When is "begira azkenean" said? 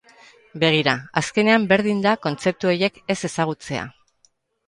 0.61-1.67